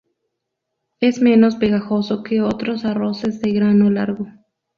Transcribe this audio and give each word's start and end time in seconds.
Es 0.99 1.21
menos 1.21 1.57
pegajoso 1.57 2.23
que 2.23 2.41
otros 2.41 2.85
arroces 2.85 3.39
de 3.39 3.51
grano 3.51 3.91
largo. 3.91 4.25